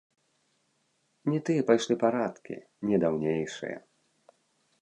[1.33, 2.55] Не тыя пайшлі парадкі,
[2.93, 3.77] не даўнейшыя.